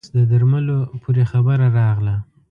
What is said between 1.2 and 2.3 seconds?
خبره راغله.